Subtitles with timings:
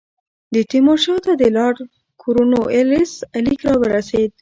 [0.53, 1.77] د تیمور شاه ته د لارډ
[2.21, 3.11] کورنوالیس
[3.45, 4.31] لیک را ورسېد.